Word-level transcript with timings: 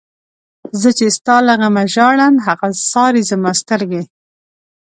زه 0.81 0.89
چی 0.97 1.07
ستا 1.17 1.35
له 1.47 1.53
غمه 1.59 1.83
ژاړم، 1.93 2.35
هغه 2.45 2.67
څاری 2.89 3.21
زما 3.31 3.51
سترگی 3.61 4.03